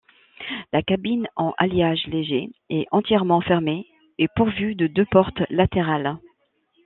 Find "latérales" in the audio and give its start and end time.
5.51-6.17